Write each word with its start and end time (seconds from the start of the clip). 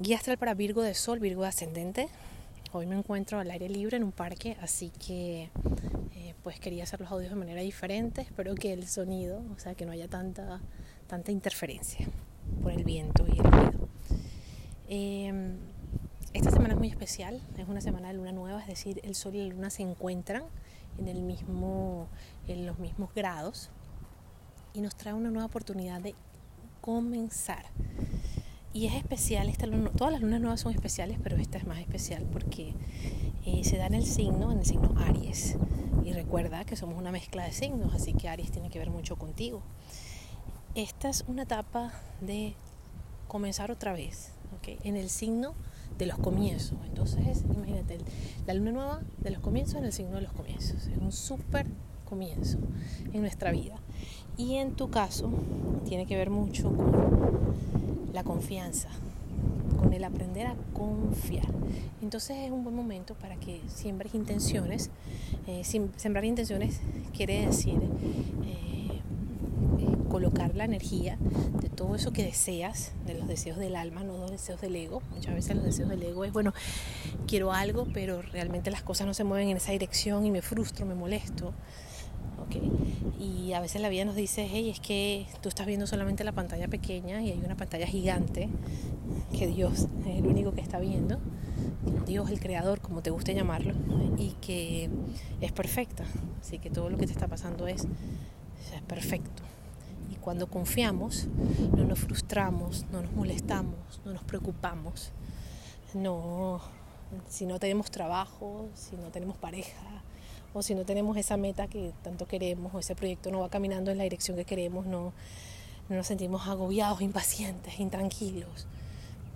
Guía 0.00 0.16
astral 0.16 0.38
para 0.38 0.54
Virgo 0.54 0.82
de 0.82 0.94
Sol, 0.94 1.18
Virgo 1.18 1.42
de 1.42 1.48
Ascendente. 1.48 2.08
Hoy 2.70 2.86
me 2.86 2.96
encuentro 2.96 3.40
al 3.40 3.50
aire 3.50 3.68
libre 3.68 3.96
en 3.96 4.04
un 4.04 4.12
parque, 4.12 4.56
así 4.60 4.90
que 4.90 5.50
eh, 6.14 6.34
pues 6.44 6.60
quería 6.60 6.84
hacer 6.84 7.00
los 7.00 7.10
audios 7.10 7.30
de 7.30 7.36
manera 7.36 7.62
diferente. 7.62 8.20
Espero 8.20 8.54
que 8.54 8.72
el 8.72 8.86
sonido, 8.86 9.42
o 9.52 9.58
sea, 9.58 9.74
que 9.74 9.84
no 9.84 9.90
haya 9.90 10.06
tanta, 10.06 10.60
tanta 11.08 11.32
interferencia 11.32 12.06
por 12.62 12.70
el 12.70 12.84
viento 12.84 13.26
y 13.26 13.40
el 13.40 13.44
ruido. 13.44 13.88
Em, 14.86 15.56
esta 16.32 16.52
semana 16.52 16.74
es 16.74 16.78
muy 16.78 16.90
especial, 16.90 17.42
es 17.56 17.66
una 17.66 17.80
semana 17.80 18.06
de 18.06 18.14
luna 18.14 18.30
nueva, 18.30 18.60
es 18.60 18.68
decir, 18.68 19.00
el 19.02 19.16
sol 19.16 19.34
y 19.34 19.48
la 19.48 19.52
luna 19.52 19.68
se 19.68 19.82
encuentran 19.82 20.44
en, 20.98 21.08
el 21.08 21.22
mismo, 21.22 22.06
en 22.46 22.66
los 22.66 22.78
mismos 22.78 23.12
grados 23.16 23.68
y 24.74 24.80
nos 24.80 24.94
trae 24.94 25.12
una 25.12 25.30
nueva 25.30 25.46
oportunidad 25.46 26.00
de 26.00 26.14
comenzar 26.80 27.66
y 28.78 28.86
es 28.86 28.94
especial, 28.94 29.48
esta 29.48 29.66
luna, 29.66 29.90
todas 29.90 30.12
las 30.12 30.22
lunas 30.22 30.40
nuevas 30.40 30.60
son 30.60 30.72
especiales, 30.72 31.18
pero 31.20 31.36
esta 31.36 31.58
es 31.58 31.66
más 31.66 31.80
especial 31.80 32.22
porque 32.30 32.74
eh, 33.44 33.64
se 33.64 33.76
da 33.76 33.88
en 33.88 33.94
el 33.94 34.06
signo, 34.06 34.52
en 34.52 34.60
el 34.60 34.64
signo 34.64 34.94
Aries. 34.98 35.56
Y 36.04 36.12
recuerda 36.12 36.64
que 36.64 36.76
somos 36.76 36.96
una 36.96 37.10
mezcla 37.10 37.42
de 37.42 37.50
signos, 37.50 37.92
así 37.92 38.12
que 38.12 38.28
Aries 38.28 38.52
tiene 38.52 38.70
que 38.70 38.78
ver 38.78 38.90
mucho 38.90 39.16
contigo. 39.16 39.62
Esta 40.76 41.08
es 41.08 41.24
una 41.26 41.42
etapa 41.42 41.92
de 42.20 42.54
comenzar 43.26 43.72
otra 43.72 43.92
vez, 43.92 44.30
¿okay? 44.56 44.78
en 44.84 44.96
el 44.96 45.10
signo 45.10 45.54
de 45.98 46.06
los 46.06 46.16
comienzos. 46.16 46.78
Entonces, 46.86 47.42
imagínate, 47.52 47.98
la 48.46 48.54
luna 48.54 48.70
nueva 48.70 49.00
de 49.18 49.30
los 49.32 49.40
comienzos 49.40 49.74
en 49.74 49.86
el 49.86 49.92
signo 49.92 50.14
de 50.14 50.22
los 50.22 50.32
comienzos. 50.32 50.86
Es 50.86 50.98
un 50.98 51.10
súper 51.10 51.66
comienzo 52.04 52.58
en 53.12 53.22
nuestra 53.22 53.50
vida. 53.50 53.74
Y 54.36 54.54
en 54.54 54.76
tu 54.76 54.88
caso, 54.88 55.32
tiene 55.84 56.06
que 56.06 56.16
ver 56.16 56.30
mucho 56.30 56.70
con 56.76 57.87
la 58.12 58.24
confianza, 58.24 58.88
con 59.78 59.92
el 59.92 60.04
aprender 60.04 60.46
a 60.46 60.54
confiar. 60.72 61.46
Entonces 62.02 62.36
es 62.38 62.50
un 62.50 62.64
buen 62.64 62.74
momento 62.74 63.14
para 63.14 63.36
que 63.36 63.60
siembres 63.68 64.14
intenciones. 64.14 64.90
Eh, 65.46 65.62
sembrar 65.64 66.24
intenciones 66.24 66.80
quiere 67.14 67.46
decir 67.46 67.80
eh, 68.44 69.00
colocar 70.08 70.54
la 70.56 70.64
energía 70.64 71.18
de 71.60 71.68
todo 71.68 71.94
eso 71.94 72.12
que 72.12 72.24
deseas, 72.24 72.92
de 73.06 73.14
los 73.14 73.28
deseos 73.28 73.58
del 73.58 73.76
alma, 73.76 74.02
no 74.02 74.16
los 74.18 74.30
deseos 74.30 74.60
del 74.60 74.74
ego. 74.76 75.02
Muchas 75.14 75.34
veces 75.34 75.56
los 75.56 75.64
deseos 75.64 75.88
del 75.88 76.02
ego 76.02 76.24
es, 76.24 76.32
bueno, 76.32 76.52
quiero 77.26 77.52
algo, 77.52 77.86
pero 77.92 78.22
realmente 78.22 78.70
las 78.70 78.82
cosas 78.82 79.06
no 79.06 79.14
se 79.14 79.24
mueven 79.24 79.48
en 79.48 79.58
esa 79.58 79.72
dirección 79.72 80.24
y 80.26 80.30
me 80.30 80.42
frustro, 80.42 80.86
me 80.86 80.94
molesto. 80.94 81.52
Y 83.18 83.52
a 83.52 83.60
veces 83.60 83.80
la 83.80 83.88
vida 83.88 84.04
nos 84.04 84.14
dice, 84.14 84.48
hey, 84.50 84.70
es 84.70 84.80
que 84.80 85.26
tú 85.40 85.48
estás 85.48 85.66
viendo 85.66 85.86
solamente 85.86 86.24
la 86.24 86.32
pantalla 86.32 86.68
pequeña 86.68 87.22
y 87.22 87.32
hay 87.32 87.40
una 87.44 87.56
pantalla 87.56 87.86
gigante 87.86 88.48
que 89.36 89.46
Dios 89.46 89.88
es 90.06 90.16
el 90.16 90.26
único 90.26 90.52
que 90.52 90.60
está 90.60 90.78
viendo, 90.78 91.18
Dios 92.06 92.30
el 92.30 92.40
creador, 92.40 92.80
como 92.80 93.02
te 93.02 93.10
guste 93.10 93.34
llamarlo, 93.34 93.74
y 94.16 94.32
que 94.40 94.90
es 95.40 95.52
perfecta. 95.52 96.04
Así 96.40 96.58
que 96.58 96.70
todo 96.70 96.90
lo 96.90 96.98
que 96.98 97.06
te 97.06 97.12
está 97.12 97.28
pasando 97.28 97.66
es, 97.66 97.82
es 98.74 98.82
perfecto. 98.86 99.42
Y 100.10 100.16
cuando 100.16 100.48
confiamos, 100.48 101.28
no 101.76 101.84
nos 101.84 101.98
frustramos, 101.98 102.86
no 102.90 103.02
nos 103.02 103.12
molestamos, 103.12 104.00
no 104.04 104.12
nos 104.12 104.24
preocupamos, 104.24 105.12
no, 105.94 106.60
si 107.28 107.46
no 107.46 107.58
tenemos 107.58 107.90
trabajo, 107.90 108.68
si 108.74 108.96
no 108.96 109.10
tenemos 109.10 109.36
pareja, 109.36 110.02
o 110.54 110.62
si 110.62 110.74
no 110.74 110.84
tenemos 110.84 111.16
esa 111.16 111.36
meta 111.36 111.68
que 111.68 111.92
tanto 112.02 112.26
queremos 112.26 112.74
o 112.74 112.78
ese 112.78 112.94
proyecto 112.94 113.30
no 113.30 113.40
va 113.40 113.48
caminando 113.48 113.90
en 113.90 113.98
la 113.98 114.04
dirección 114.04 114.36
que 114.36 114.44
queremos, 114.44 114.86
no, 114.86 115.12
nos 115.88 116.06
sentimos 116.06 116.46
agobiados, 116.46 117.00
impacientes, 117.00 117.78
intranquilos, 117.80 118.66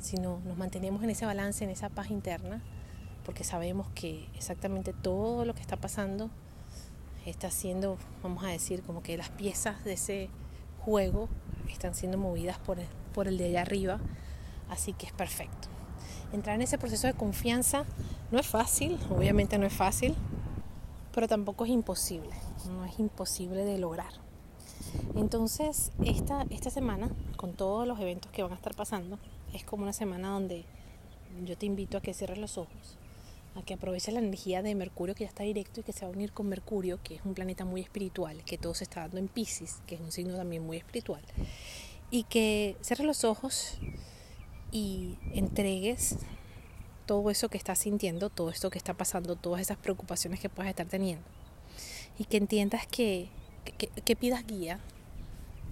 sino 0.00 0.40
nos 0.44 0.56
mantenemos 0.56 1.02
en 1.02 1.10
ese 1.10 1.26
balance, 1.26 1.64
en 1.64 1.70
esa 1.70 1.88
paz 1.88 2.10
interna, 2.10 2.62
porque 3.24 3.44
sabemos 3.44 3.88
que 3.94 4.28
exactamente 4.34 4.92
todo 4.92 5.44
lo 5.44 5.54
que 5.54 5.60
está 5.60 5.76
pasando 5.76 6.30
está 7.24 7.50
siendo, 7.50 7.98
vamos 8.22 8.42
a 8.44 8.48
decir, 8.48 8.82
como 8.82 9.02
que 9.02 9.16
las 9.16 9.30
piezas 9.30 9.84
de 9.84 9.92
ese 9.92 10.28
juego 10.80 11.28
están 11.68 11.94
siendo 11.94 12.18
movidas 12.18 12.58
por 12.58 12.78
por 13.12 13.28
el 13.28 13.38
de 13.38 13.46
allá 13.46 13.62
arriba, 13.62 13.98
así 14.68 14.92
que 14.92 15.06
es 15.06 15.12
perfecto. 15.12 15.68
Entrar 16.32 16.56
en 16.56 16.62
ese 16.62 16.78
proceso 16.78 17.06
de 17.06 17.14
confianza 17.14 17.84
no 18.30 18.38
es 18.38 18.46
fácil, 18.46 18.98
obviamente 19.10 19.58
no 19.58 19.66
es 19.66 19.72
fácil, 19.72 20.16
pero 21.12 21.28
tampoco 21.28 21.64
es 21.64 21.70
imposible, 21.70 22.30
no 22.68 22.84
es 22.84 22.98
imposible 22.98 23.64
de 23.64 23.78
lograr. 23.78 24.12
Entonces, 25.14 25.92
esta, 26.04 26.46
esta 26.50 26.70
semana, 26.70 27.10
con 27.36 27.54
todos 27.54 27.86
los 27.86 28.00
eventos 28.00 28.30
que 28.32 28.42
van 28.42 28.52
a 28.52 28.56
estar 28.56 28.74
pasando, 28.74 29.18
es 29.52 29.64
como 29.64 29.82
una 29.82 29.92
semana 29.92 30.30
donde 30.30 30.64
yo 31.44 31.56
te 31.56 31.66
invito 31.66 31.98
a 31.98 32.00
que 32.00 32.14
cierres 32.14 32.38
los 32.38 32.58
ojos, 32.58 32.96
a 33.54 33.62
que 33.62 33.74
aproveches 33.74 34.12
la 34.12 34.20
energía 34.20 34.62
de 34.62 34.74
Mercurio 34.74 35.14
que 35.14 35.24
ya 35.24 35.28
está 35.28 35.44
directo 35.44 35.80
y 35.80 35.82
que 35.82 35.92
se 35.92 36.04
va 36.04 36.10
a 36.10 36.14
unir 36.14 36.32
con 36.32 36.48
Mercurio, 36.48 36.98
que 37.02 37.16
es 37.16 37.24
un 37.24 37.34
planeta 37.34 37.64
muy 37.64 37.80
espiritual, 37.80 38.42
que 38.44 38.58
todo 38.58 38.74
se 38.74 38.84
está 38.84 39.00
dando 39.00 39.18
en 39.18 39.28
Pisces, 39.28 39.80
que 39.86 39.96
es 39.96 40.00
un 40.00 40.12
signo 40.12 40.36
también 40.36 40.64
muy 40.64 40.78
espiritual, 40.78 41.22
y 42.10 42.24
que 42.24 42.76
cierres 42.82 43.06
los 43.06 43.24
ojos 43.24 43.78
y 44.70 45.18
entregues 45.34 46.16
todo 47.06 47.30
eso 47.30 47.48
que 47.48 47.58
estás 47.58 47.78
sintiendo, 47.78 48.30
todo 48.30 48.50
esto 48.50 48.70
que 48.70 48.78
está 48.78 48.94
pasando, 48.94 49.36
todas 49.36 49.60
esas 49.60 49.76
preocupaciones 49.76 50.40
que 50.40 50.48
puedas 50.48 50.70
estar 50.70 50.86
teniendo. 50.86 51.24
Y 52.18 52.24
que 52.24 52.36
entiendas 52.36 52.86
que, 52.86 53.28
que, 54.04 54.16
pidas 54.16 54.46
guía, 54.46 54.78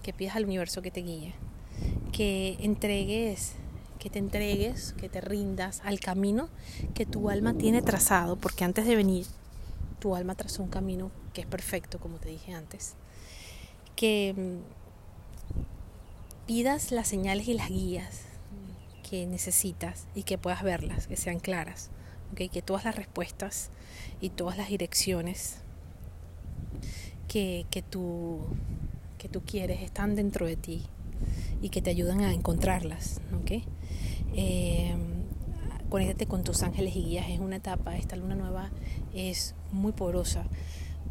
que 0.03 0.13
pidas 0.13 0.35
al 0.35 0.45
universo 0.45 0.81
que 0.81 0.91
te 0.91 1.01
guíe, 1.01 1.33
que 2.11 2.57
entregues, 2.59 3.53
que 3.99 4.09
te 4.09 4.19
entregues, 4.19 4.93
que 4.93 5.09
te 5.09 5.21
rindas 5.21 5.81
al 5.83 5.99
camino 5.99 6.49
que 6.93 7.05
tu 7.05 7.29
alma 7.29 7.53
tiene 7.53 7.81
trazado, 7.81 8.35
porque 8.35 8.63
antes 8.63 8.85
de 8.85 8.95
venir, 8.95 9.25
tu 9.99 10.15
alma 10.15 10.35
trazó 10.35 10.63
un 10.63 10.69
camino 10.69 11.11
que 11.33 11.41
es 11.41 11.47
perfecto, 11.47 11.99
como 11.99 12.17
te 12.17 12.29
dije 12.29 12.53
antes. 12.53 12.95
Que 13.95 14.33
mm, 14.35 16.47
pidas 16.47 16.91
las 16.91 17.07
señales 17.07 17.47
y 17.47 17.53
las 17.53 17.69
guías 17.69 18.30
que 19.11 19.27
necesitas 19.27 20.07
y 20.15 20.23
que 20.23 20.37
puedas 20.37 20.63
verlas, 20.63 21.05
que 21.07 21.17
sean 21.17 21.39
claras, 21.41 21.89
¿okay? 22.31 22.47
que 22.47 22.61
todas 22.61 22.85
las 22.85 22.95
respuestas 22.95 23.69
y 24.21 24.29
todas 24.29 24.57
las 24.57 24.69
direcciones 24.69 25.57
que, 27.27 27.65
que, 27.69 27.81
tú, 27.81 28.39
que 29.17 29.27
tú 29.27 29.41
quieres 29.41 29.81
están 29.81 30.15
dentro 30.15 30.45
de 30.45 30.55
ti 30.55 30.85
y 31.61 31.67
que 31.67 31.81
te 31.81 31.89
ayudan 31.89 32.21
a 32.21 32.33
encontrarlas. 32.33 33.19
¿okay? 33.41 33.65
Eh, 34.33 34.95
conéctate 35.89 36.25
con 36.25 36.45
tus 36.45 36.63
ángeles 36.63 36.95
y 36.95 37.03
guías, 37.03 37.29
es 37.29 37.41
una 37.41 37.57
etapa, 37.57 37.97
esta 37.97 38.15
luna 38.15 38.35
nueva 38.35 38.71
es 39.13 39.55
muy 39.73 39.91
poderosa 39.91 40.45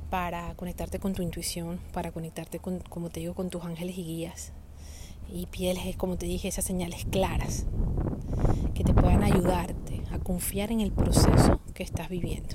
para 0.09 0.55
conectarte 0.55 1.00
con 1.00 1.12
tu 1.12 1.21
intuición, 1.21 1.78
para 1.93 2.12
conectarte 2.12 2.60
con, 2.60 2.78
como 2.78 3.10
te 3.10 3.21
digo, 3.21 3.34
con 3.34 3.50
tus 3.50 3.62
ángeles 3.62 3.99
y 3.99 4.05
guías. 4.05 4.53
Y 5.33 5.47
pieles, 5.47 5.97
como 5.97 6.16
te 6.16 6.27
dije, 6.27 6.49
esas 6.49 6.65
señales 6.65 7.05
claras 7.05 7.66
a 9.53 10.19
confiar 10.22 10.71
en 10.71 10.81
el 10.81 10.93
proceso 10.93 11.61
que 11.75 11.83
estás 11.83 12.09
viviendo. 12.09 12.55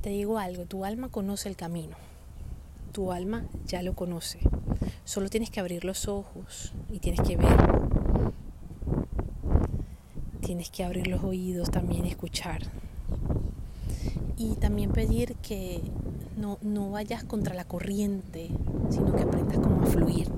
Te 0.00 0.10
digo 0.10 0.38
algo, 0.38 0.64
tu 0.64 0.84
alma 0.84 1.08
conoce 1.08 1.48
el 1.48 1.56
camino, 1.56 1.96
tu 2.92 3.12
alma 3.12 3.46
ya 3.64 3.82
lo 3.82 3.94
conoce, 3.94 4.40
solo 5.04 5.28
tienes 5.28 5.50
que 5.50 5.60
abrir 5.60 5.84
los 5.84 6.08
ojos 6.08 6.72
y 6.90 6.98
tienes 6.98 7.20
que 7.20 7.36
ver, 7.36 7.56
tienes 10.40 10.70
que 10.70 10.84
abrir 10.84 11.06
los 11.06 11.22
oídos 11.22 11.70
también, 11.70 12.04
escuchar. 12.04 12.62
Y 14.36 14.56
también 14.56 14.90
pedir 14.90 15.36
que 15.36 15.80
no, 16.36 16.58
no 16.60 16.90
vayas 16.90 17.22
contra 17.22 17.54
la 17.54 17.64
corriente, 17.64 18.50
sino 18.90 19.14
que 19.14 19.22
aprendas 19.22 19.58
como 19.58 19.82
a 19.82 19.86
fluir. 19.86 20.28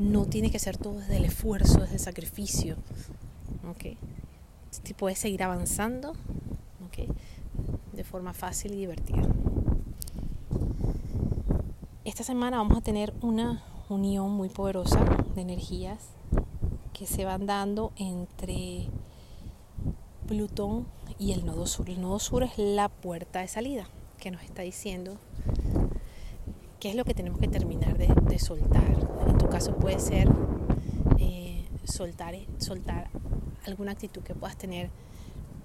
No 0.00 0.26
tiene 0.26 0.50
que 0.50 0.58
ser 0.58 0.76
todo 0.76 0.98
desde 0.98 1.18
el 1.18 1.24
esfuerzo, 1.24 1.78
desde 1.78 1.94
el 1.94 2.00
sacrificio. 2.00 2.76
¿Okay? 3.68 3.96
puedes 4.96 5.18
seguir 5.18 5.42
avanzando 5.42 6.14
de 7.92 8.04
forma 8.04 8.32
fácil 8.32 8.72
y 8.72 8.76
divertida. 8.76 9.22
Esta 12.04 12.24
semana 12.24 12.56
vamos 12.58 12.78
a 12.78 12.80
tener 12.80 13.12
una 13.22 13.62
unión 13.88 14.30
muy 14.32 14.48
poderosa 14.48 15.04
de 15.34 15.40
energías 15.40 16.08
que 16.92 17.06
se 17.06 17.24
van 17.24 17.46
dando 17.46 17.92
entre 17.96 18.88
Plutón 20.26 20.86
y 21.18 21.32
el 21.32 21.44
nodo 21.44 21.66
sur. 21.66 21.88
El 21.88 22.00
nodo 22.00 22.18
sur 22.18 22.42
es 22.42 22.56
la 22.56 22.88
puerta 22.88 23.40
de 23.40 23.48
salida 23.48 23.86
que 24.18 24.30
nos 24.30 24.42
está 24.42 24.62
diciendo 24.62 25.16
qué 26.80 26.90
es 26.90 26.96
lo 26.96 27.04
que 27.04 27.14
tenemos 27.14 27.38
que 27.38 27.48
terminar 27.48 27.96
de 27.98 28.38
soltar, 28.38 28.96
en 29.28 29.38
tu 29.38 29.48
caso 29.48 29.76
puede 29.76 30.00
ser 30.00 30.28
eh, 31.18 31.64
soltar, 31.84 32.34
soltar 32.58 33.10
alguna 33.66 33.92
actitud 33.92 34.22
que 34.22 34.34
puedas 34.34 34.56
tener, 34.56 34.90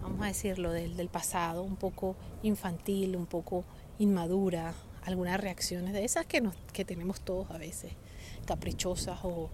vamos 0.02 0.22
a 0.22 0.28
decirlo, 0.28 0.72
del, 0.72 1.10
pasado, 1.10 1.64
un 1.64 1.76
poco 1.76 2.16
infantil, 2.44 3.16
un 3.16 3.26
poco 3.26 3.64
inmadura, 4.00 4.74
algunas 5.04 5.40
reacciones 5.40 5.94
de 5.94 6.04
esas 6.04 6.26
que, 6.26 6.86
tenemos 6.86 7.22
todos 7.22 7.50
a 7.52 7.58
veces, 7.58 7.94
caprichosas 8.46 9.20
o, 9.24 9.50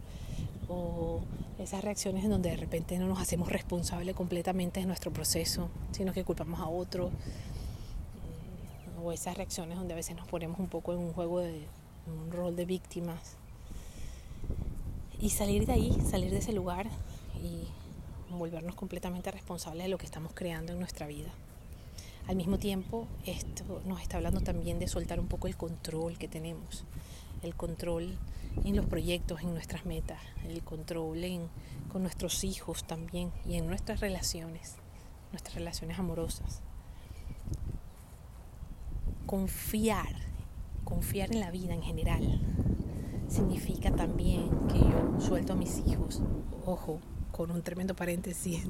esas 1.60 1.84
reacciones 1.84 2.24
en 2.24 2.32
donde 2.32 2.50
de 2.50 2.58
repente 2.58 2.98
no 2.98 3.08
nos 3.08 3.22
hacemos 3.22 3.50
responsables 3.50 4.16
completamente 4.16 4.80
de 4.80 4.88
nuestro 4.88 5.14
proceso, 5.14 5.70
sino 5.92 6.12
que 6.12 6.24
culpamos 6.24 6.60
a 6.60 6.68
otro, 6.68 7.12
o 9.04 9.12
esas 9.12 9.38
reacciones 9.38 9.78
donde 9.78 9.94
a 9.94 9.96
veces 9.96 10.16
nos 10.16 10.28
ponemos 10.28 10.60
un 10.60 10.68
poco 10.68 10.94
en 10.94 11.00
un 11.00 11.14
juego 11.14 11.40
de 11.42 11.68
un 12.08 12.32
rol 12.32 12.56
de 12.56 12.66
víctimas. 12.66 13.38
Y 15.20 15.30
salir 15.30 15.66
de 15.66 15.74
ahí, 15.74 15.98
salir 16.10 16.32
de 16.32 16.40
ese 16.40 16.54
lugar 16.54 16.88
y 17.42 17.68
volvernos 18.38 18.76
completamente 18.76 19.32
responsables 19.32 19.84
de 19.84 19.90
lo 19.90 19.98
que 19.98 20.06
estamos 20.06 20.32
creando 20.34 20.74
en 20.74 20.80
nuestra 20.80 21.08
vida. 21.08 21.30
Al 22.28 22.36
mismo 22.38 22.58
tiempo, 22.58 23.08
esto 23.26 23.82
nos 23.86 24.02
está 24.02 24.18
hablando 24.18 24.42
también 24.42 24.80
de 24.80 24.88
soltar 24.88 25.20
un 25.20 25.28
poco 25.28 25.48
el 25.48 25.58
control 25.58 26.18
que 26.18 26.30
tenemos, 26.30 26.86
el 27.42 27.54
control 27.54 28.18
en 28.64 28.76
los 28.76 28.86
proyectos, 28.86 29.42
en 29.42 29.54
nuestras 29.54 29.86
metas, 29.86 30.20
el 30.48 30.64
control 30.64 31.22
con 31.92 32.02
nuestros 32.02 32.44
hijos 32.44 32.86
también 32.86 33.32
y 33.46 33.56
en 33.56 33.68
nuestras 33.68 34.00
relaciones, 34.00 34.76
nuestras 35.32 35.56
relaciones 35.56 36.00
amorosas. 36.00 36.62
Confiar, 39.26 40.16
confiar 40.86 41.34
en 41.34 41.42
la 41.42 41.52
vida 41.52 41.74
en 41.74 41.84
general, 41.84 42.40
significa 43.28 43.92
también 43.92 44.50
que 44.68 44.80
yo 44.80 45.20
suelto 45.20 45.54
a 45.54 45.56
mis 45.56 45.80
hijos, 45.80 46.22
ojo, 46.66 47.00
con 47.34 47.50
un 47.52 47.64
tremendo 47.64 47.96
paréntesis, 47.96 48.64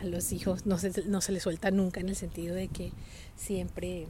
a 0.00 0.04
los 0.06 0.32
hijos 0.32 0.64
no 0.64 0.78
se, 0.78 1.04
no 1.04 1.20
se 1.20 1.32
les 1.32 1.42
suelta 1.42 1.70
nunca 1.70 2.00
en 2.00 2.08
el 2.08 2.16
sentido 2.16 2.54
de 2.54 2.68
que 2.68 2.92
siempre 3.36 4.06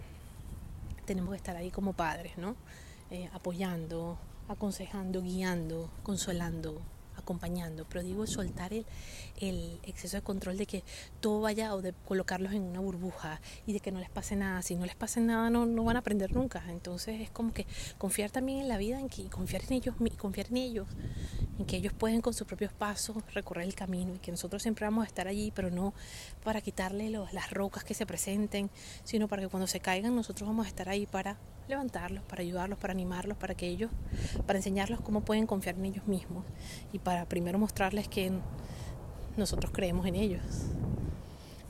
tenemos 1.04 1.30
que 1.30 1.36
estar 1.36 1.56
ahí 1.56 1.70
como 1.72 1.92
padres, 1.92 2.38
¿no? 2.38 2.54
Eh, 3.10 3.28
apoyando, 3.34 4.16
aconsejando, 4.48 5.20
guiando, 5.20 5.90
consolando, 6.04 6.80
acompañando, 7.30 7.86
pero 7.88 8.02
digo 8.02 8.26
soltar 8.26 8.72
el, 8.72 8.84
exceso 9.84 10.16
de 10.16 10.22
control 10.22 10.58
de 10.58 10.66
que 10.66 10.82
todo 11.20 11.40
vaya 11.40 11.74
o 11.74 11.80
de 11.80 11.92
colocarlos 11.92 12.52
en 12.52 12.62
una 12.62 12.80
burbuja 12.80 13.40
y 13.66 13.72
de 13.72 13.78
que 13.78 13.92
no 13.92 14.00
les 14.00 14.10
pase 14.10 14.34
nada. 14.34 14.62
Si 14.62 14.74
no 14.74 14.84
les 14.84 14.96
pase 14.96 15.20
nada 15.20 15.48
no, 15.48 15.64
no 15.64 15.84
van 15.84 15.94
a 15.94 16.00
aprender 16.00 16.32
nunca. 16.32 16.64
Entonces 16.68 17.20
es 17.20 17.30
como 17.30 17.52
que 17.52 17.66
confiar 17.98 18.30
también 18.30 18.58
en 18.58 18.68
la 18.68 18.78
vida, 18.78 18.98
en 18.98 19.08
que 19.08 19.30
confiar 19.30 19.62
en 19.68 19.74
ellos, 19.74 19.94
confiar 20.18 20.48
en 20.48 20.56
ellos, 20.56 20.88
en 21.58 21.66
que 21.66 21.76
ellos 21.76 21.92
pueden 21.92 22.20
con 22.20 22.34
sus 22.34 22.48
propios 22.48 22.72
pasos 22.72 23.16
recorrer 23.32 23.64
el 23.64 23.76
camino 23.76 24.16
y 24.16 24.18
que 24.18 24.32
nosotros 24.32 24.62
siempre 24.62 24.84
vamos 24.86 25.04
a 25.04 25.06
estar 25.06 25.28
allí, 25.28 25.52
pero 25.54 25.70
no 25.70 25.94
para 26.42 26.60
quitarle 26.60 27.10
los, 27.10 27.32
las 27.32 27.50
rocas 27.50 27.84
que 27.84 27.94
se 27.94 28.06
presenten, 28.06 28.70
sino 29.04 29.28
para 29.28 29.42
que 29.42 29.48
cuando 29.48 29.68
se 29.68 29.78
caigan 29.78 30.16
nosotros 30.16 30.48
vamos 30.48 30.66
a 30.66 30.68
estar 30.68 30.88
ahí 30.88 31.06
para 31.06 31.38
levantarlos, 31.70 32.22
para 32.24 32.42
ayudarlos, 32.42 32.78
para 32.78 32.92
animarlos, 32.92 33.36
para 33.38 33.54
que 33.54 33.66
ellos, 33.66 33.90
para 34.46 34.58
enseñarlos 34.58 35.00
cómo 35.00 35.22
pueden 35.22 35.46
confiar 35.46 35.76
en 35.76 35.86
ellos 35.86 36.06
mismos 36.06 36.44
y 36.92 36.98
para 36.98 37.24
primero 37.24 37.58
mostrarles 37.58 38.08
que 38.08 38.32
nosotros 39.36 39.72
creemos 39.72 40.06
en 40.06 40.16
ellos. 40.16 40.42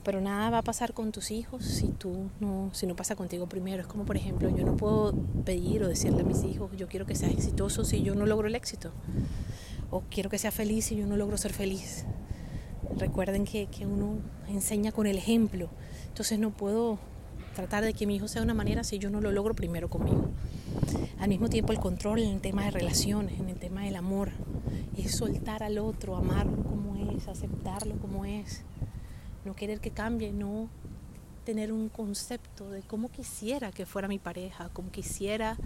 Pero 0.03 0.21
nada 0.23 0.49
va 0.49 0.59
a 0.59 0.63
pasar 0.63 0.95
con 0.95 1.13
tus 1.13 1.31
hijos 1.31 1.65
si 1.65 1.89
tú 1.89 2.31
no, 2.41 2.71
si 2.73 2.87
no 2.87 2.97
pasa 2.97 3.17
contigo 3.17 3.47
primero. 3.49 3.83
Es 3.83 3.87
como 3.87 4.05
por 4.05 4.17
ejemplo, 4.17 4.49
yo 4.49 4.65
no 4.65 4.77
puedo 4.77 5.13
pedir 5.45 5.83
o 5.83 5.89
decirle 5.89 6.23
a 6.23 6.25
mis 6.25 6.43
hijos, 6.43 6.71
yo 6.77 6.89
quiero 6.89 7.05
que 7.05 7.15
seas 7.15 7.33
exitoso 7.33 7.85
si 7.85 8.03
yo 8.03 8.15
no 8.15 8.25
logro 8.25 8.49
el 8.49 8.55
éxito. 8.55 8.93
O 9.91 10.03
quiero 10.09 10.31
que 10.31 10.39
sea 10.39 10.53
feliz 10.53 10.87
si 10.87 10.97
yo 10.97 11.07
no 11.07 11.17
logro 11.17 11.37
ser 11.37 11.53
feliz. 11.53 12.07
Recuerden 12.97 13.45
que, 13.45 13.67
que 13.67 13.87
uno 13.87 14.19
enseña 14.49 14.91
con 14.91 15.07
el 15.07 15.19
ejemplo. 15.19 15.69
Entonces 16.09 16.39
no 16.39 16.51
puedo 16.51 16.99
tratar 17.61 17.85
de 17.85 17.93
que 17.93 18.07
mi 18.07 18.17
hijo 18.17 18.27
sea 18.27 18.41
de 18.41 18.47
una 18.47 18.55
manera 18.55 18.85
si 18.85 18.99
yo 18.99 19.11
no 19.11 19.21
lo 19.21 19.33
logro 19.33 19.55
primero 19.55 19.91
conmigo. 19.91 20.31
Al 21.19 21.29
mismo 21.29 21.51
tiempo 21.51 21.73
el 21.73 21.79
control 21.79 22.21
en 22.21 22.31
el 22.31 22.41
tema 22.41 22.65
de 22.65 22.71
relaciones, 22.71 23.39
en 23.39 23.51
el 23.51 23.57
tema 23.57 23.83
del 23.83 23.97
amor, 23.97 24.31
es 24.97 25.15
soltar 25.15 25.63
al 25.63 25.79
otro, 25.79 26.17
amarlo 26.17 26.57
como 26.63 26.97
es, 27.15 27.29
aceptarlo 27.29 27.97
como 27.97 28.25
es, 28.25 28.63
no 29.45 29.55
querer 29.55 29.81
que 29.81 29.91
cambie, 29.91 30.33
no 30.33 30.69
tener 31.45 31.71
un 31.71 31.91
concepto 31.91 32.71
de 32.71 32.81
cómo 32.81 33.11
quisiera 33.11 33.73
que 33.73 33.85
fuera 33.85 34.09
mi 34.09 34.19
pareja, 34.19 34.71
cómo 34.73 34.91
quisiera 34.91 35.59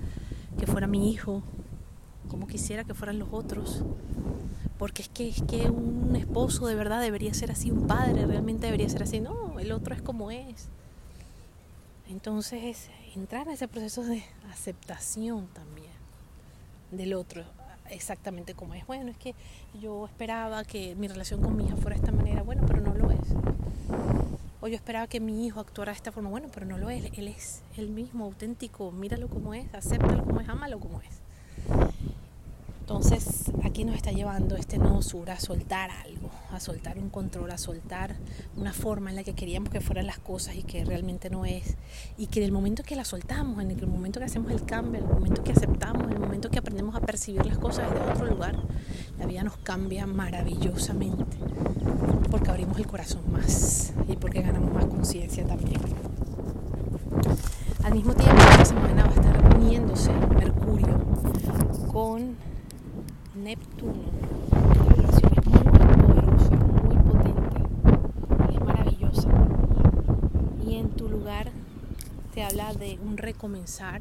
que 0.58 0.66
fuera 0.66 0.88
mi 0.88 1.12
hijo, 1.12 1.42
cómo 2.28 2.48
quisiera 2.48 2.82
que 2.82 2.94
fueran 2.94 3.20
los 3.20 3.28
otros. 3.30 3.84
Porque 4.78 5.02
es 5.02 5.08
que, 5.08 5.28
es 5.28 5.42
que 5.42 5.70
un 5.70 6.16
esposo 6.16 6.66
de 6.66 6.74
verdad 6.74 7.00
debería 7.00 7.32
ser 7.34 7.52
así, 7.52 7.70
un 7.70 7.86
padre 7.86 8.26
realmente 8.26 8.66
debería 8.66 8.88
ser 8.88 9.04
así. 9.04 9.20
No, 9.20 9.60
el 9.60 9.70
otro 9.70 9.94
es 9.94 10.02
como 10.02 10.32
es. 10.32 10.68
Entonces, 12.08 12.90
entrar 13.14 13.46
en 13.46 13.54
ese 13.54 13.68
proceso 13.68 14.02
de 14.04 14.22
aceptación 14.50 15.46
también 15.48 15.92
del 16.90 17.14
otro, 17.14 17.44
exactamente 17.90 18.54
como 18.54 18.74
es. 18.74 18.86
Bueno, 18.86 19.10
es 19.10 19.16
que 19.16 19.34
yo 19.80 20.04
esperaba 20.06 20.64
que 20.64 20.94
mi 20.96 21.08
relación 21.08 21.40
con 21.40 21.56
mi 21.56 21.64
hija 21.64 21.76
fuera 21.76 21.96
de 21.96 22.02
esta 22.02 22.12
manera, 22.12 22.42
bueno, 22.42 22.64
pero 22.66 22.80
no 22.80 22.94
lo 22.94 23.10
es. 23.10 23.20
O 24.60 24.68
yo 24.68 24.74
esperaba 24.74 25.06
que 25.06 25.20
mi 25.20 25.46
hijo 25.46 25.60
actuara 25.60 25.92
de 25.92 25.96
esta 25.96 26.12
forma, 26.12 26.30
bueno, 26.30 26.48
pero 26.52 26.66
no 26.66 26.78
lo 26.78 26.90
es. 26.90 27.04
Él 27.18 27.28
es 27.28 27.62
el 27.76 27.90
mismo, 27.90 28.24
auténtico, 28.24 28.90
míralo 28.92 29.28
como 29.28 29.54
es, 29.54 29.72
acéptalo 29.74 30.24
como 30.24 30.40
es, 30.40 30.48
ámalo 30.48 30.80
como 30.80 31.00
es. 31.00 31.20
Entonces 32.86 33.50
aquí 33.64 33.82
nos 33.86 33.96
está 33.96 34.12
llevando 34.12 34.56
este 34.56 34.76
nodo 34.76 35.00
sur 35.00 35.30
a 35.30 35.40
soltar 35.40 35.90
algo, 35.90 36.28
a 36.52 36.60
soltar 36.60 36.98
un 36.98 37.08
control, 37.08 37.50
a 37.50 37.56
soltar 37.56 38.14
una 38.58 38.74
forma 38.74 39.08
en 39.08 39.16
la 39.16 39.24
que 39.24 39.32
queríamos 39.32 39.70
que 39.70 39.80
fueran 39.80 40.06
las 40.06 40.18
cosas 40.18 40.54
y 40.56 40.64
que 40.64 40.84
realmente 40.84 41.30
no 41.30 41.46
es. 41.46 41.76
Y 42.18 42.26
que 42.26 42.40
en 42.40 42.44
el 42.44 42.52
momento 42.52 42.82
que 42.82 42.94
la 42.94 43.06
soltamos, 43.06 43.62
en 43.62 43.70
el 43.70 43.86
momento 43.86 44.20
que 44.20 44.26
hacemos 44.26 44.52
el 44.52 44.66
cambio, 44.66 45.00
en 45.00 45.06
el 45.06 45.14
momento 45.14 45.42
que 45.42 45.52
aceptamos, 45.52 46.02
en 46.02 46.12
el 46.12 46.18
momento 46.18 46.50
que 46.50 46.58
aprendemos 46.58 46.94
a 46.94 47.00
percibir 47.00 47.46
las 47.46 47.56
cosas 47.56 47.90
desde 47.90 48.12
otro 48.12 48.26
lugar, 48.26 48.54
la 49.18 49.24
vida 49.24 49.42
nos 49.42 49.56
cambia 49.56 50.06
maravillosamente. 50.06 51.38
Porque 52.30 52.50
abrimos 52.50 52.76
el 52.76 52.86
corazón 52.86 53.22
más 53.32 53.94
y 54.06 54.16
porque 54.16 54.42
ganamos 54.42 54.70
más 54.74 54.84
conciencia 54.84 55.46
también. 55.46 55.80
Al 57.82 57.94
mismo 57.94 58.12
tiempo, 58.12 58.42
esta 58.50 58.66
semana 58.66 59.04
va 59.04 59.10
a 59.10 59.14
estar 59.14 59.56
uniéndose 59.56 60.12
Mercurio 60.12 61.00
con 61.90 62.53
Neptuno. 63.44 63.92
Es 64.96 65.22
muy 65.22 65.64
poderosa, 66.02 66.56
muy 66.82 66.96
potente, 66.96 68.54
es 68.54 68.60
maravillosa. 68.60 69.28
Y 70.64 70.76
en 70.76 70.88
tu 70.88 71.10
lugar 71.10 71.52
te 72.32 72.42
habla 72.42 72.72
de 72.72 72.98
un 73.02 73.18
recomenzar 73.18 74.00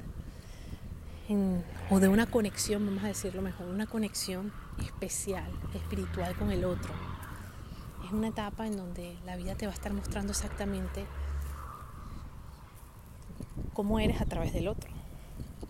o 1.89 1.99
de 1.99 2.07
una 2.07 2.25
conexión, 2.25 2.85
vamos 2.85 3.03
a 3.03 3.07
decirlo 3.07 3.41
mejor, 3.41 3.67
una 3.67 3.85
conexión 3.85 4.53
especial, 4.81 5.51
espiritual 5.73 6.37
con 6.37 6.49
el 6.49 6.63
otro. 6.63 6.93
Es 8.05 8.13
una 8.13 8.29
etapa 8.29 8.65
en 8.65 8.77
donde 8.77 9.17
la 9.25 9.35
vida 9.35 9.55
te 9.55 9.65
va 9.65 9.73
a 9.73 9.75
estar 9.75 9.91
mostrando 9.91 10.31
exactamente 10.31 11.05
cómo 13.73 13.99
eres 13.99 14.21
a 14.21 14.25
través 14.25 14.53
del 14.53 14.69
otro 14.69 15.02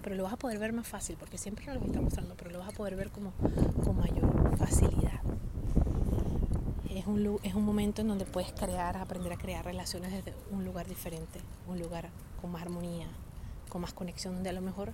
pero 0.03 0.15
lo 0.15 0.23
vas 0.23 0.33
a 0.33 0.37
poder 0.37 0.59
ver 0.59 0.73
más 0.73 0.87
fácil, 0.87 1.15
porque 1.17 1.37
siempre 1.37 1.65
nos 1.65 1.75
lo 1.77 1.85
está 1.85 2.01
mostrando, 2.01 2.35
pero 2.35 2.51
lo 2.51 2.59
vas 2.59 2.69
a 2.69 2.71
poder 2.71 2.95
ver 2.95 3.09
como 3.09 3.31
con 3.83 3.97
mayor 3.97 4.57
facilidad. 4.57 5.21
Es 6.89 7.07
un, 7.07 7.39
es 7.41 7.55
un 7.55 7.65
momento 7.65 8.01
en 8.01 8.09
donde 8.09 8.25
puedes 8.25 8.51
crear, 8.51 8.97
aprender 8.97 9.33
a 9.33 9.37
crear 9.37 9.65
relaciones 9.65 10.11
desde 10.11 10.33
un 10.51 10.63
lugar 10.63 10.87
diferente, 10.87 11.39
un 11.67 11.79
lugar 11.79 12.09
con 12.39 12.51
más 12.51 12.61
armonía, 12.61 13.07
con 13.69 13.81
más 13.81 13.93
conexión, 13.93 14.35
donde 14.35 14.49
a 14.49 14.53
lo 14.53 14.61
mejor 14.61 14.93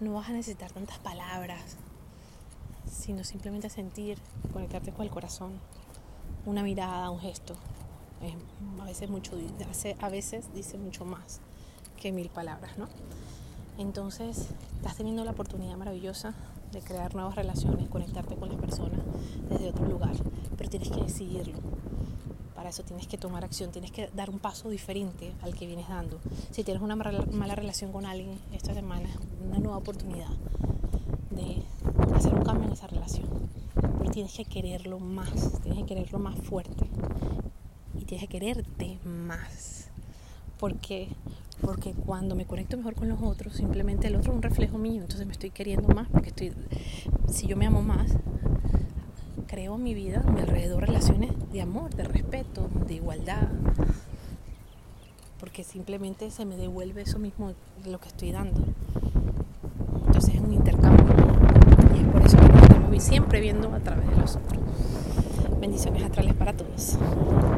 no 0.00 0.14
vas 0.14 0.28
a 0.28 0.32
necesitar 0.32 0.72
tantas 0.72 0.98
palabras, 0.98 1.76
sino 2.90 3.22
simplemente 3.22 3.68
sentir, 3.68 4.18
conectarte 4.52 4.92
con 4.92 5.04
el 5.04 5.10
corazón, 5.10 5.52
una 6.46 6.62
mirada, 6.62 7.10
un 7.10 7.20
gesto. 7.20 7.54
a 8.80 8.84
veces 8.84 9.10
mucho, 9.10 9.32
a 10.00 10.08
veces 10.08 10.52
dice 10.54 10.78
mucho 10.78 11.04
más 11.04 11.40
que 12.00 12.10
mil 12.12 12.30
palabras, 12.30 12.76
¿no? 12.78 12.88
Entonces, 13.80 14.48
estás 14.76 14.96
teniendo 14.96 15.24
la 15.24 15.30
oportunidad 15.30 15.74
maravillosa 15.74 16.34
de 16.70 16.82
crear 16.82 17.14
nuevas 17.14 17.34
relaciones, 17.34 17.88
conectarte 17.88 18.36
con 18.36 18.50
las 18.50 18.58
personas 18.58 19.00
desde 19.48 19.70
otro 19.70 19.86
lugar, 19.86 20.12
pero 20.58 20.68
tienes 20.68 20.90
que 20.90 21.00
decidirlo. 21.00 21.56
Para 22.54 22.68
eso 22.68 22.82
tienes 22.82 23.06
que 23.06 23.16
tomar 23.16 23.42
acción, 23.42 23.72
tienes 23.72 23.90
que 23.90 24.08
dar 24.08 24.28
un 24.28 24.38
paso 24.38 24.68
diferente 24.68 25.32
al 25.40 25.54
que 25.54 25.66
vienes 25.66 25.88
dando. 25.88 26.20
Si 26.50 26.62
tienes 26.62 26.82
una 26.82 26.94
mala 26.94 27.54
relación 27.54 27.90
con 27.90 28.04
alguien 28.04 28.38
esta 28.52 28.74
semana, 28.74 29.08
una 29.48 29.58
nueva 29.58 29.78
oportunidad 29.78 30.28
de 31.30 31.62
hacer 32.14 32.34
un 32.34 32.44
cambio 32.44 32.66
en 32.66 32.74
esa 32.74 32.86
relación. 32.86 33.30
Pero 33.98 34.10
tienes 34.10 34.34
que 34.34 34.44
quererlo 34.44 34.98
más, 34.98 35.58
tienes 35.62 35.78
que 35.78 35.86
quererlo 35.86 36.18
más 36.18 36.38
fuerte 36.38 36.86
y 37.98 38.04
tienes 38.04 38.28
que 38.28 38.38
quererte 38.38 38.98
más. 39.06 39.88
Porque 40.58 41.08
porque 41.60 41.92
cuando 41.92 42.34
me 42.34 42.46
conecto 42.46 42.76
mejor 42.76 42.94
con 42.94 43.08
los 43.08 43.20
otros, 43.22 43.54
simplemente 43.54 44.08
el 44.08 44.16
otro 44.16 44.32
es 44.32 44.36
un 44.36 44.42
reflejo 44.42 44.78
mío, 44.78 45.02
entonces 45.02 45.26
me 45.26 45.32
estoy 45.32 45.50
queriendo 45.50 45.88
más, 45.94 46.08
porque 46.08 46.28
estoy, 46.28 46.52
si 47.28 47.46
yo 47.46 47.56
me 47.56 47.66
amo 47.66 47.82
más, 47.82 48.12
creo 49.46 49.78
mi 49.78 49.94
vida, 49.94 50.22
a 50.26 50.30
mi 50.30 50.40
alrededor 50.40 50.86
relaciones 50.86 51.32
de 51.52 51.60
amor, 51.60 51.94
de 51.94 52.04
respeto, 52.04 52.68
de 52.86 52.94
igualdad, 52.94 53.48
porque 55.38 55.64
simplemente 55.64 56.30
se 56.30 56.44
me 56.44 56.56
devuelve 56.56 57.02
eso 57.02 57.18
mismo 57.18 57.52
de 57.82 57.90
lo 57.90 57.98
que 57.98 58.08
estoy 58.08 58.30
dando. 58.30 58.60
Entonces 60.06 60.34
es 60.34 60.40
un 60.40 60.52
intercambio 60.52 61.06
y 61.94 61.98
es 61.98 62.08
por 62.08 62.22
eso 62.22 62.36
que 62.36 62.58
estamos 62.58 63.02
siempre 63.02 63.40
viendo 63.40 63.72
a 63.74 63.80
través 63.80 64.08
de 64.08 64.16
los 64.16 64.36
otros. 64.36 64.62
Bendiciones 65.60 66.02
astrales 66.04 66.34
para 66.34 66.52
todos. 66.52 66.98